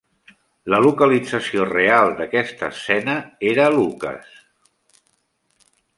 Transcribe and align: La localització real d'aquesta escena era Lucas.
La 0.73 0.77
localització 0.85 1.67
real 1.69 2.15
d'aquesta 2.21 2.69
escena 2.77 3.15
era 3.53 3.69
Lucas. 3.77 4.33